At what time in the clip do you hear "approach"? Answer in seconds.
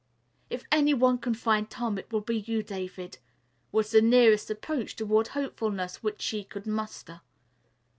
4.49-4.95